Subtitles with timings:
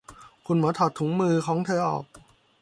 [0.45, 2.05] คุณหมอถอดถุงมือของเธอออก